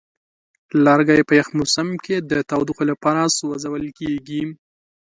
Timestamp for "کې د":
2.05-2.33